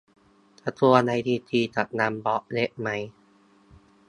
[0.63, 2.89] กระทรวงไอซีทีจะยังบล็อคเว็บไหม